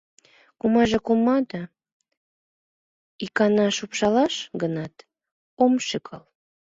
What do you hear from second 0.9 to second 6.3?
кума да... икана шупшалаш гынат, ом шӱкал.